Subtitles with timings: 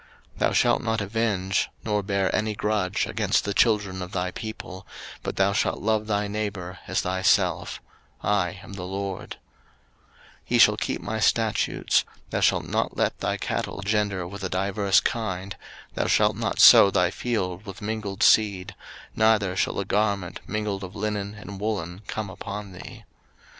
[0.31, 4.87] 03:019:018 Thou shalt not avenge, nor bear any grudge against the children of thy people,
[5.21, 7.79] but thou shalt love thy neighbour as thyself:
[8.23, 9.37] I am the LORD.
[10.09, 10.17] 03:019:019
[10.47, 12.03] Ye shall keep my statutes.
[12.31, 15.55] Thou shalt not let thy cattle gender with a diverse kind:
[15.93, 18.73] thou shalt not sow thy field with mingled seed:
[19.15, 23.03] neither shall a garment mingled of linen and woollen come upon thee.